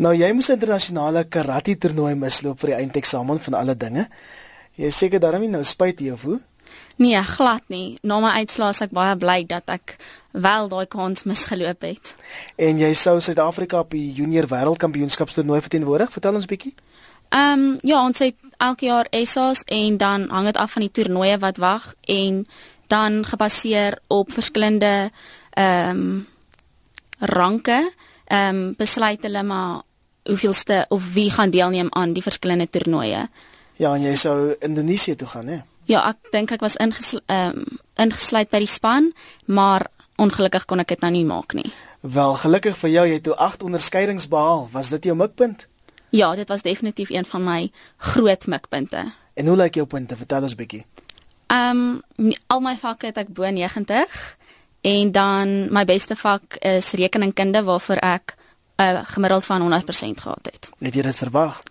Nou 0.00 0.14
jy 0.16 0.30
moes 0.32 0.48
'n 0.48 0.56
internasionale 0.56 1.24
karate 1.28 1.76
toernooi 1.78 2.14
misloop 2.14 2.60
vir 2.60 2.70
die 2.70 2.76
eindeksamen 2.76 3.40
van 3.40 3.54
alle 3.54 3.76
dinge. 3.76 4.08
Jy 4.74 4.90
seker 4.90 5.20
daarom 5.20 5.40
nie 5.40 5.48
nou 5.48 5.64
spyt 5.64 6.00
jy 6.00 6.12
of 6.12 6.22
hoe? 6.22 6.40
Nee, 6.96 7.22
glad 7.22 7.62
nie. 7.68 7.98
Na 8.02 8.20
my 8.20 8.28
uitslae 8.28 8.70
is 8.70 8.80
ek 8.80 8.90
baie 8.90 9.16
bly 9.16 9.44
dat 9.46 9.68
ek 9.68 9.96
wel 10.32 10.68
daai 10.68 10.86
kans 10.86 11.24
misgeloop 11.24 11.82
het. 11.82 12.14
En 12.56 12.78
jy 12.78 12.94
sou 12.94 13.20
Suid-Afrika 13.20 13.78
op 13.78 13.90
die 13.90 14.12
junior 14.12 14.46
wêreldkampioenskapstoernooi 14.46 15.60
verteenwoordig. 15.60 16.12
Vertel 16.12 16.34
ons 16.34 16.46
bietjie. 16.46 16.74
Ehm 17.28 17.58
um, 17.58 17.78
ja, 17.82 18.04
ons 18.04 18.18
het 18.18 18.34
elke 18.56 18.86
jaar 18.86 19.06
ESA's 19.10 19.62
en 19.66 19.96
dan 19.96 20.28
hang 20.28 20.46
dit 20.46 20.56
af 20.56 20.72
van 20.72 20.82
die 20.82 20.90
toernooie 20.90 21.38
wat 21.38 21.56
wag 21.56 21.94
en 22.00 22.46
dan 22.86 23.24
gebaseer 23.24 23.98
op 24.06 24.32
verskillende 24.32 25.10
ehm 25.50 25.90
um, 25.90 26.26
ranke 27.18 27.92
ehm 28.24 28.56
um, 28.56 28.74
besluit 28.78 29.22
hulle 29.22 29.42
maar 29.42 29.82
hoeveelste 30.24 30.86
of 30.88 31.12
wie 31.12 31.30
gaan 31.30 31.50
deelneem 31.50 31.88
aan 31.90 32.12
die 32.12 32.22
verskillende 32.22 32.70
toernooie. 32.70 33.28
Ja, 33.76 33.94
en 33.94 34.02
jy 34.02 34.14
sou 34.14 34.54
Indonesië 34.60 35.14
toe 35.16 35.28
gaan, 35.28 35.46
hè? 35.46 35.60
Ja, 35.88 36.02
ek 36.08 36.32
dink 36.34 36.52
ek 36.54 36.60
was 36.60 36.76
ingesluit 36.76 37.24
ehm 37.26 37.62
um, 37.62 37.78
ingesluit 38.00 38.48
by 38.48 38.58
die 38.62 38.70
span, 38.70 39.10
maar 39.44 39.86
ongelukkig 40.16 40.64
kon 40.64 40.80
ek 40.80 40.94
dit 40.94 41.02
nou 41.04 41.10
nie 41.12 41.24
maak 41.28 41.52
nie. 41.52 41.68
Wel, 42.00 42.34
gelukkig 42.40 42.76
vir 42.80 42.90
jou, 42.90 43.04
jy 43.08 43.18
het 43.18 43.26
toe 43.28 43.36
8 43.36 43.62
onderskeidings 43.62 44.28
behaal. 44.28 44.68
Was 44.72 44.88
dit 44.88 45.04
jou 45.04 45.16
mikpunt? 45.16 45.66
Ja, 46.10 46.34
dit 46.34 46.48
was 46.48 46.62
definitief 46.62 47.10
een 47.10 47.24
van 47.24 47.44
my 47.44 47.70
groot 47.96 48.46
mikpunte. 48.46 49.12
En 49.34 49.46
hoe 49.46 49.56
lyk 49.56 49.74
jou 49.74 49.86
punte? 49.86 50.16
Vertel 50.16 50.42
ons 50.48 50.54
bietjie. 50.54 50.84
Ehm 51.50 52.00
um, 52.16 52.32
al 52.46 52.60
my 52.60 52.76
vakke 52.76 53.10
het 53.10 53.18
ek 53.18 53.34
bo 53.34 53.44
90 53.44 54.36
en 54.80 55.12
dan 55.12 55.72
my 55.72 55.84
beste 55.84 56.16
vak 56.16 56.56
is 56.64 56.92
rekeningkunde 56.92 57.62
waarvoor 57.64 57.96
ek 57.96 58.36
'n 58.80 59.04
gemiddeld 59.04 59.46
van 59.46 59.60
100% 59.60 60.20
gehad 60.20 60.48
het. 60.52 60.68
Het 60.78 60.94
jy 60.94 61.02
dit 61.02 61.16
verwag? 61.16 61.62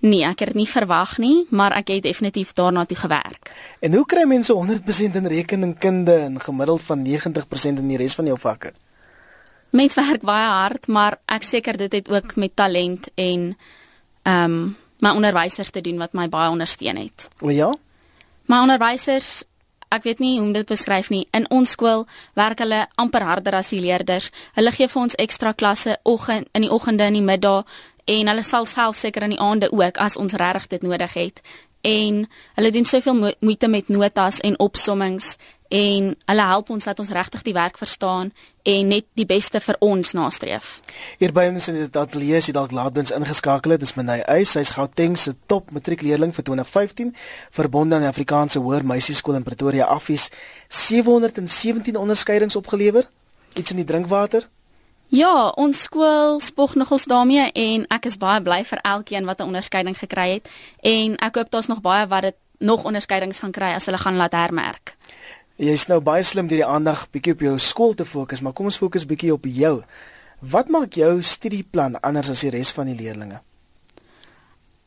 Nee, 0.00 0.24
ek 0.24 0.38
het 0.38 0.48
dit 0.48 0.56
nie 0.56 0.68
verwag 0.68 1.18
nie, 1.18 1.46
maar 1.50 1.72
ek 1.76 1.88
het 1.88 2.02
definitief 2.02 2.52
daarna 2.52 2.84
toe 2.84 2.96
gewerk. 2.96 3.50
En 3.78 3.94
hoe 3.94 4.06
kry 4.06 4.24
mense 4.24 4.52
100% 4.52 5.16
in 5.16 5.26
rekeningkunde 5.26 6.14
en 6.14 6.40
gemiddeld 6.40 6.82
van 6.82 7.06
90% 7.06 7.78
in 7.78 7.88
die 7.88 7.96
res 7.96 8.14
van 8.14 8.24
jou 8.24 8.38
vakke? 8.38 8.72
Mense 9.70 10.00
werk 10.00 10.22
baie 10.22 10.46
hard, 10.48 10.86
maar 10.86 11.20
ek 11.24 11.42
seker 11.42 11.76
dit 11.76 11.92
het 11.92 12.08
ook 12.10 12.36
met 12.36 12.56
talent 12.56 13.10
en 13.14 13.56
ehm 14.22 14.44
um, 14.44 14.76
my 15.00 15.10
onderwysers 15.16 15.70
te 15.70 15.80
doen 15.80 15.96
wat 15.98 16.12
my 16.12 16.28
baie 16.28 16.50
ondersteun 16.50 16.96
het. 16.96 17.28
O 17.40 17.50
ja. 17.50 17.70
My 18.44 18.60
onderwysers, 18.60 19.44
ek 19.90 20.06
weet 20.06 20.20
nie 20.22 20.36
hoe 20.38 20.46
om 20.46 20.52
dit 20.54 20.66
beskryf 20.66 21.10
nie. 21.10 21.26
In 21.36 21.46
ons 21.50 21.70
skool 21.76 22.06
werk 22.38 22.62
hulle 22.62 22.86
amper 23.00 23.26
harder 23.26 23.58
as 23.58 23.72
die 23.74 23.82
leerders. 23.82 24.30
Hulle 24.54 24.72
gee 24.74 24.88
vir 24.88 25.02
ons 25.02 25.18
ekstra 25.18 25.52
klasse 25.52 25.98
oggend 26.02 26.48
in 26.54 26.66
die 26.66 26.72
oggende 26.72 27.08
en 27.08 27.18
die 27.18 27.24
middag 27.24 27.66
en 28.10 28.30
hulle 28.32 28.44
sal 28.46 28.66
self 28.66 28.96
seker 28.96 29.26
in 29.26 29.34
die 29.36 29.42
aande 29.42 29.70
ook 29.72 29.98
as 29.98 30.16
ons 30.16 30.34
regtig 30.38 30.70
dit 30.76 30.86
nodig 30.86 31.14
het. 31.14 31.42
En 31.80 32.26
hulle 32.54 32.70
doen 32.70 32.84
soveel 32.84 33.14
mo 33.14 33.32
moeite 33.40 33.68
met 33.68 33.88
notas 33.88 34.40
en 34.40 34.58
opsommings 34.58 35.36
en 35.70 36.16
hulle 36.26 36.46
help 36.50 36.70
ons 36.74 36.84
dat 36.84 36.98
ons 36.98 37.12
regtig 37.14 37.42
die 37.46 37.54
werk 37.54 37.78
verstaan 37.78 38.32
en 38.66 38.88
net 38.90 39.06
die 39.14 39.26
beste 39.26 39.60
vir 39.62 39.76
ons 39.86 40.12
nastreef. 40.18 40.72
Hier 41.22 41.32
by 41.32 41.46
ons 41.52 41.68
in 41.70 41.78
die 41.78 41.86
ateljee 41.86 42.40
is 42.42 42.50
jy 42.50 42.54
dalk 42.56 42.74
laatens 42.74 43.14
ingeskakel 43.14 43.76
het. 43.76 43.84
Dis 43.84 43.94
Menay 43.94 44.24
Eys, 44.26 44.56
sy's 44.56 44.74
Gauteng 44.74 45.14
se 45.18 45.36
top 45.46 45.70
matriekleerling 45.70 46.34
vir 46.34 46.48
2015, 46.50 47.14
verbonde 47.54 47.96
aan 47.96 48.08
die 48.08 48.10
Afrikaanse 48.10 48.58
Hoër 48.58 48.84
Meisieskool 48.84 49.38
in 49.38 49.46
Pretoria 49.46 49.86
Affies, 49.94 50.28
717 50.68 51.96
onderskeidings 51.96 52.58
opgelewer. 52.58 53.06
Iets 53.54 53.70
in 53.70 53.78
die 53.78 53.86
drinkwater? 53.86 54.50
Ja, 55.10 55.48
ons 55.58 55.82
skool 55.82 56.38
spog 56.40 56.76
nogals 56.78 57.04
daarmee 57.10 57.48
en 57.52 57.86
ek 57.90 58.06
is 58.06 58.18
baie 58.20 58.38
bly 58.46 58.60
vir 58.64 58.78
elkeen 58.86 59.26
wat 59.26 59.40
'n 59.40 59.50
onderskeiding 59.50 59.98
gekry 59.98 60.28
het 60.38 60.48
en 60.82 61.16
ek 61.16 61.34
hoop 61.34 61.50
daar's 61.50 61.66
nog 61.66 61.80
baie 61.80 62.06
wat 62.06 62.22
dit 62.22 62.36
nog 62.58 62.84
onderskeidings 62.84 63.38
gaan 63.38 63.50
kry 63.50 63.74
as 63.74 63.84
hulle 63.84 63.98
gaan 63.98 64.16
laat 64.16 64.32
hermerk. 64.32 64.96
Jy's 65.56 65.86
nou 65.86 66.00
baie 66.00 66.22
slim 66.22 66.46
deur 66.46 66.62
die 66.62 66.66
aandag 66.66 67.10
bietjie 67.10 67.32
op 67.32 67.40
jou 67.40 67.58
skool 67.58 67.94
te 67.94 68.04
fokus, 68.04 68.40
maar 68.40 68.52
kom 68.52 68.64
ons 68.64 68.76
fokus 68.76 69.06
bietjie 69.06 69.32
op 69.32 69.44
jou. 69.44 69.82
Wat 70.38 70.68
maak 70.68 70.92
jou 70.92 71.22
studieplan 71.22 72.00
anders 72.00 72.30
as 72.30 72.40
die 72.40 72.50
res 72.50 72.70
van 72.70 72.86
die 72.86 72.96
leerders? 72.96 73.40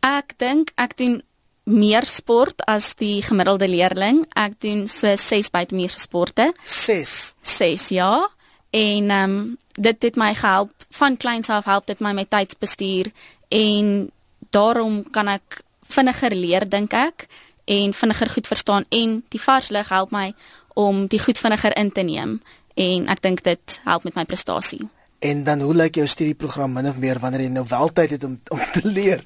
Ek 0.00 0.34
dink 0.38 0.72
ek 0.76 0.96
doen 0.96 1.22
meer 1.64 2.06
sport 2.06 2.64
as 2.66 2.94
die 2.94 3.22
gemiddelde 3.22 3.68
leerling. 3.68 4.26
Ek 4.36 4.60
doen 4.60 4.88
so 4.88 5.16
6 5.16 5.50
buitemuurse 5.50 6.00
sporte. 6.00 6.52
6. 6.64 7.34
6 7.42 7.88
ja. 7.88 8.28
En 8.78 9.10
ehm 9.10 9.30
um, 9.30 9.56
dit 9.74 10.02
het 10.02 10.16
my 10.16 10.34
gehelp 10.34 10.72
van 10.90 11.16
kleins 11.16 11.48
af 11.48 11.64
help 11.64 11.86
dit 11.86 12.00
my 12.00 12.12
met 12.12 12.30
tydsbestuur 12.30 13.10
en 13.48 14.10
daarom 14.50 15.10
kan 15.10 15.28
ek 15.28 15.60
vinniger 15.82 16.34
leer 16.34 16.68
dink 16.68 16.92
ek 16.92 17.26
en 17.64 17.94
vinniger 17.94 18.30
goed 18.30 18.46
verstaan 18.46 18.84
en 18.88 19.22
die 19.28 19.40
vars 19.40 19.68
lig 19.68 19.88
help 19.88 20.10
my 20.10 20.32
om 20.74 21.06
die 21.06 21.20
goed 21.20 21.38
vinniger 21.38 21.76
in 21.76 21.92
te 21.92 22.02
neem 22.02 22.38
en 22.74 23.08
ek 23.08 23.22
dink 23.22 23.42
dit 23.46 23.80
help 23.84 24.04
met 24.04 24.14
my 24.14 24.24
prestasie. 24.24 24.86
En 25.18 25.42
dan 25.44 25.60
hoe 25.60 25.74
lyk 25.74 25.98
jou 25.98 26.06
studieprogram 26.06 26.72
min 26.72 26.88
of 26.88 26.98
meer 27.02 27.18
wanneer 27.18 27.46
jy 27.46 27.50
nou 27.54 27.64
wel 27.68 27.92
tyd 27.92 28.10
het 28.10 28.24
om 28.24 28.38
om 28.54 28.62
te 28.72 28.86
leer? 28.86 29.24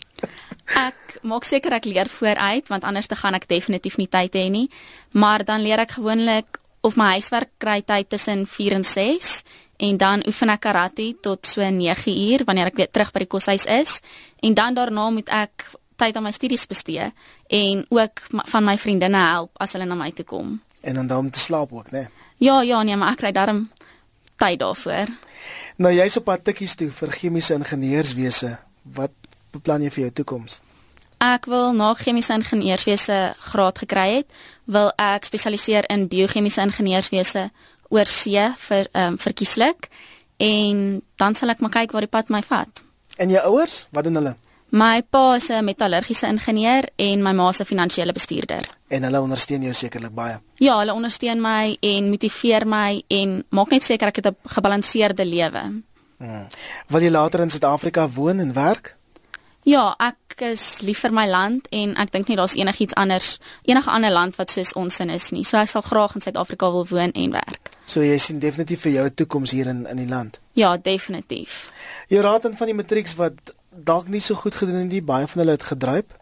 ek 0.78 1.18
maak 1.22 1.44
seker 1.44 1.74
ek 1.76 1.84
leer 1.84 2.08
vooruit 2.08 2.68
want 2.72 2.84
anders 2.88 3.06
te 3.06 3.18
gaan 3.18 3.36
ek 3.36 3.48
definitief 3.48 3.98
nie 4.00 4.08
tyd 4.08 4.36
hê 4.38 4.48
nie. 4.48 4.68
Maar 5.12 5.44
dan 5.44 5.60
leer 5.60 5.84
ek 5.84 5.98
gewoonlik 5.98 6.61
of 6.82 6.96
my 6.98 7.12
huiswerk 7.16 7.50
kry 7.62 7.80
tyd 7.86 8.10
tussen 8.10 8.46
4 8.46 8.78
en 8.78 8.84
6 8.84 9.42
en 9.82 9.96
dan 9.98 10.22
oefen 10.26 10.50
ek 10.52 10.64
karate 10.66 11.08
tot 11.22 11.46
so 11.46 11.62
9 11.62 12.10
uur 12.10 12.44
wanneer 12.46 12.70
ek 12.72 12.80
weer 12.80 12.90
terug 12.90 13.12
by 13.14 13.24
die 13.24 13.30
koshuis 13.34 13.66
is 13.66 14.00
en 14.42 14.54
dan 14.54 14.74
daarna 14.78 15.08
moet 15.10 15.30
ek 15.30 15.66
tyd 15.96 16.16
aan 16.16 16.26
my 16.26 16.32
studies 16.34 16.66
bestee 16.66 17.10
en 17.48 17.86
ook 17.88 18.24
van 18.54 18.64
my 18.64 18.76
vriendinne 18.78 19.22
help 19.26 19.54
as 19.62 19.74
hulle 19.76 19.86
na 19.86 19.98
my 19.98 20.10
toe 20.10 20.26
kom. 20.26 20.58
En 20.82 20.94
dan 20.98 21.06
daarom 21.06 21.30
te 21.30 21.38
slaap 21.38 21.72
ook, 21.72 21.90
né? 21.90 21.98
Nee? 21.98 22.08
Ja, 22.42 22.62
ja, 22.62 22.82
nee, 22.82 22.96
maar 22.96 23.14
ek 23.14 23.22
kry 23.22 23.30
darm 23.32 23.68
tyd 24.42 24.58
daarvoor. 24.58 25.10
Nou 25.82 25.92
jy's 25.94 26.16
op 26.18 26.26
pad 26.26 26.42
tikkies 26.44 26.74
toe 26.78 26.90
vir 26.90 27.14
chemiese 27.14 27.54
ingenieurswese. 27.54 28.56
Wat 28.82 29.14
beplan 29.54 29.84
jy 29.86 29.92
vir 29.94 30.04
jou 30.06 30.12
toekoms? 30.22 30.58
Ek 31.22 31.44
wil 31.46 31.70
na 31.78 31.92
chemiese 31.94 32.34
ingenieurswese 32.34 33.16
graad 33.38 33.78
gekry 33.78 34.08
het, 34.16 34.30
wil 34.66 34.88
ek 34.98 35.28
spesialiseer 35.28 35.86
in 35.94 36.08
biochemiese 36.10 36.64
ingenieurswese 36.66 37.44
oor 37.94 38.08
see 38.10 38.46
vir 38.66 38.88
ehm 38.90 39.12
um, 39.12 39.18
verkieslik 39.22 39.86
en 40.42 41.02
dan 41.22 41.36
sal 41.38 41.52
ek 41.54 41.60
maar 41.62 41.70
kyk 41.70 41.92
waar 41.94 42.02
die 42.02 42.10
pad 42.10 42.32
my 42.34 42.40
vat. 42.42 42.82
En 43.22 43.30
jou 43.30 43.42
ouers, 43.52 43.84
wat 43.94 44.08
doen 44.08 44.18
hulle? 44.18 44.32
My 44.74 45.02
pa 45.02 45.36
is 45.36 45.50
'n 45.50 45.64
metallurgiese 45.64 46.26
ingenieur 46.26 46.88
en 46.96 47.22
my 47.22 47.32
ma 47.32 47.48
is 47.50 47.60
'n 47.60 47.70
finansiële 47.70 48.12
bestuurder. 48.12 48.66
En 48.88 49.02
hulle 49.02 49.20
ondersteun 49.20 49.62
jou 49.62 49.72
sekerlik 49.72 50.14
baie. 50.14 50.40
Ja, 50.54 50.78
hulle 50.78 50.92
ondersteun 50.92 51.40
my 51.40 51.76
en 51.80 52.08
motiveer 52.10 52.66
my 52.66 53.02
en 53.08 53.44
maak 53.50 53.70
net 53.70 53.82
seker 53.82 54.08
ek 54.08 54.16
het 54.16 54.26
'n 54.26 54.36
gebalanseerde 54.44 55.24
lewe. 55.24 55.82
Hmm. 56.18 56.46
Wil 56.88 57.00
jy 57.00 57.10
later 57.10 57.40
in 57.40 57.50
Suid-Afrika 57.50 58.08
woon 58.08 58.38
en 58.38 58.52
werk? 58.52 58.96
Ja, 59.62 59.94
ek 59.98 60.16
is 60.40 60.80
lief 60.80 61.00
vir 61.00 61.12
my 61.12 61.26
land 61.28 61.66
en 61.70 61.96
ek 61.96 62.12
dink 62.12 62.28
nie 62.28 62.36
daar's 62.36 62.56
enigiets 62.56 62.94
anders 62.94 63.38
enige 63.68 63.90
ander 63.90 64.10
land 64.10 64.36
wat 64.36 64.50
soos 64.50 64.72
ons 64.72 65.00
in 65.00 65.10
is 65.10 65.30
nie. 65.30 65.44
So 65.44 65.58
ek 65.58 65.68
sal 65.68 65.82
graag 65.82 66.14
in 66.14 66.20
Suid-Afrika 66.20 66.70
wil 66.70 66.86
woon 66.88 67.12
en 67.12 67.30
werk. 67.30 67.70
So 67.84 68.00
jy 68.00 68.18
sien 68.18 68.38
definitief 68.38 68.80
vir 68.80 68.92
jou 68.92 69.04
'n 69.04 69.14
toekoms 69.14 69.50
hier 69.50 69.66
in 69.66 69.86
in 69.86 69.96
die 69.96 70.08
land. 70.08 70.40
Ja, 70.52 70.76
definitief. 70.76 71.72
Jy 72.08 72.20
raad 72.20 72.44
aan 72.44 72.56
van 72.56 72.66
die 72.66 72.74
matrieks 72.74 73.14
wat 73.14 73.54
dalk 73.70 74.08
nie 74.08 74.20
so 74.20 74.34
goed 74.34 74.54
gedoen 74.54 74.76
het 74.76 74.90
nie, 74.90 75.02
baie 75.02 75.26
van 75.26 75.40
hulle 75.40 75.52
het 75.52 75.62
gedryp. 75.62 76.12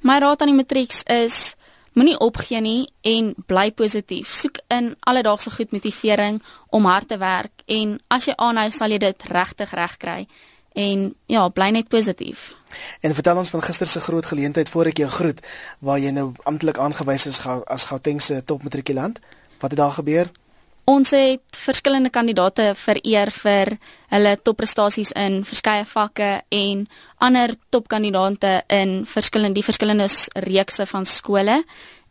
My 0.00 0.18
raad 0.18 0.40
aan 0.40 0.48
die 0.48 0.56
matrieks 0.56 1.02
is 1.02 1.54
moenie 1.94 2.18
opgee 2.18 2.60
nie 2.60 2.88
en 3.00 3.34
bly 3.46 3.70
positief. 3.72 4.32
Soek 4.34 4.58
in 4.68 4.94
alledaagse 5.00 5.50
goed 5.50 5.72
motivering 5.72 6.42
om 6.70 6.84
hard 6.84 7.08
te 7.08 7.18
werk 7.18 7.62
en 7.66 8.00
as 8.08 8.26
jy 8.26 8.34
aanhou 8.36 8.70
sal 8.70 8.90
jy 8.90 8.98
dit 8.98 9.22
regtig 9.30 9.70
reg 9.70 9.96
kry 9.96 10.26
en 10.74 11.14
ja, 11.30 11.48
bly 11.48 11.70
net 11.70 11.88
positief. 11.88 12.54
En 13.04 13.12
vertel 13.12 13.36
ons 13.36 13.50
van 13.52 13.62
gister 13.62 13.86
se 13.86 14.00
groot 14.00 14.26
geleentheid 14.26 14.68
voor 14.72 14.88
ek 14.88 15.02
jou 15.02 15.08
groet 15.12 15.40
waar 15.84 15.98
jy 16.00 16.08
nou 16.16 16.30
amptelik 16.48 16.78
aangewys 16.80 17.26
is 17.28 17.42
as 17.44 17.84
Gauteng 17.90 18.22
se 18.24 18.38
topmatrikulant. 18.48 19.18
Wat 19.60 19.74
het 19.74 19.80
daar 19.80 19.92
gebeur? 19.92 20.30
Ons 20.88 21.10
het 21.12 21.58
verskillende 21.66 22.08
kandidate 22.10 22.70
vereer 22.76 23.28
vir 23.32 23.74
hulle 24.12 24.32
topprestasies 24.42 25.12
in 25.20 25.42
verskeie 25.44 25.84
vakke 25.88 26.30
en 26.48 26.86
ander 27.24 27.52
topkandidate 27.68 28.54
in 28.72 29.02
verskillende 29.08 29.60
die 29.60 29.66
verskillende 29.68 30.08
reekse 30.48 30.86
van 30.88 31.04
skole 31.04 31.58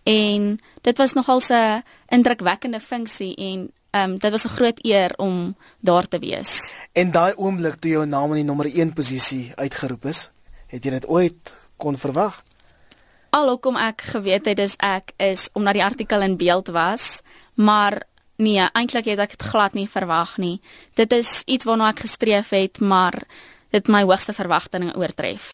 en 0.09 0.59
dit 0.81 0.97
was 0.97 1.13
nogal 1.13 1.41
'n 1.49 1.83
indrukwekkende 2.09 2.79
funksie 2.79 3.35
en 3.35 3.71
ehm 3.91 4.11
um, 4.11 4.17
dit 4.17 4.31
was 4.31 4.45
'n 4.45 4.55
groot 4.57 4.85
eer 4.85 5.13
om 5.17 5.55
daar 5.79 6.07
te 6.07 6.19
wees. 6.19 6.73
En 6.91 7.11
daai 7.11 7.33
oomblik 7.35 7.75
toe 7.75 7.91
jou 7.91 8.05
naam 8.05 8.29
in 8.29 8.41
die 8.41 8.43
nommer 8.43 8.65
1 8.65 8.93
posisie 8.93 9.51
uitgeroep 9.55 10.05
is, 10.05 10.29
het 10.73 10.85
jy 10.85 10.95
dit 10.97 11.07
ooit 11.07 11.53
kon 11.77 11.97
verwag? 11.99 12.41
Alhoewel 13.33 13.79
ek 13.81 14.05
geweet 14.13 14.49
het 14.49 14.59
dis 14.59 14.75
ek 14.81 15.13
is 15.21 15.47
omdat 15.57 15.77
die 15.77 15.85
artikel 15.85 16.21
in 16.25 16.37
beeld 16.37 16.69
was, 16.73 17.21
maar 17.53 18.03
nee, 18.41 18.61
eintlik 18.73 19.09
het 19.09 19.21
ek 19.25 19.35
dit 19.37 19.47
glad 19.53 19.77
nie 19.77 19.89
verwag 19.89 20.37
nie. 20.41 20.59
Dit 20.97 21.13
is 21.13 21.41
iets 21.45 21.65
waarna 21.69 21.91
ek 21.93 22.05
gestreef 22.05 22.53
het, 22.53 22.81
maar 22.81 23.17
dit 23.73 23.89
my 23.89 24.03
hoogste 24.05 24.33
verwagtinge 24.37 24.93
oortref. 24.97 25.51